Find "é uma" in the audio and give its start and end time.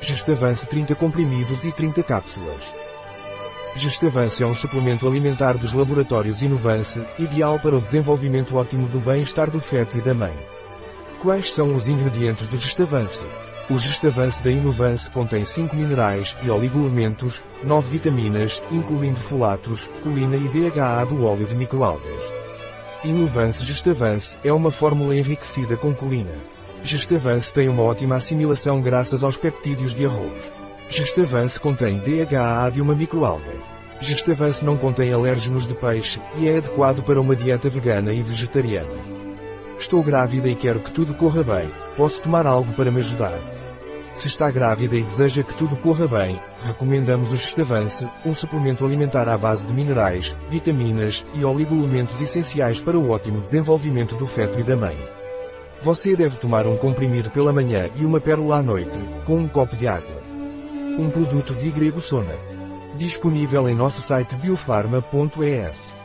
24.44-24.70